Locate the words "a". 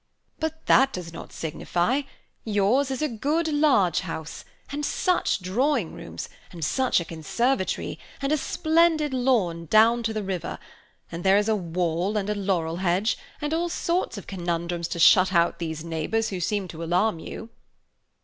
3.03-3.07, 6.99-7.05, 8.31-8.37, 11.49-11.55, 12.31-12.33